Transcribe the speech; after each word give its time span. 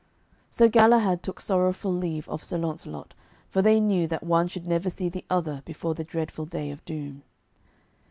So 0.49 0.67
Galahad 0.67 1.21
took 1.21 1.39
sorrowful 1.39 1.93
leave 1.93 2.27
of 2.27 2.43
Sir 2.43 2.57
Launcelot, 2.57 3.13
for 3.51 3.61
they 3.61 3.79
knew 3.79 4.07
that 4.07 4.23
one 4.23 4.47
should 4.47 4.65
never 4.65 4.89
see 4.89 5.09
the 5.09 5.25
other 5.29 5.61
before 5.63 5.93
the 5.93 6.03
dreadful 6.03 6.45
day 6.45 6.71
of 6.71 6.83
doom. 6.85 7.21